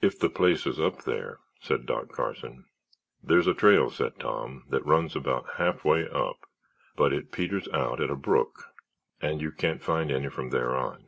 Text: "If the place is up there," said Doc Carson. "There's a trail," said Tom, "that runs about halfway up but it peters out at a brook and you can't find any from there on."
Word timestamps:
"If 0.00 0.18
the 0.18 0.28
place 0.28 0.66
is 0.66 0.80
up 0.80 1.04
there," 1.04 1.38
said 1.60 1.86
Doc 1.86 2.08
Carson. 2.10 2.64
"There's 3.22 3.46
a 3.46 3.54
trail," 3.54 3.90
said 3.90 4.18
Tom, 4.18 4.64
"that 4.70 4.84
runs 4.84 5.14
about 5.14 5.54
halfway 5.56 6.08
up 6.08 6.46
but 6.96 7.12
it 7.12 7.30
peters 7.30 7.68
out 7.72 8.00
at 8.00 8.10
a 8.10 8.16
brook 8.16 8.74
and 9.22 9.40
you 9.40 9.52
can't 9.52 9.80
find 9.80 10.10
any 10.10 10.30
from 10.30 10.50
there 10.50 10.74
on." 10.74 11.06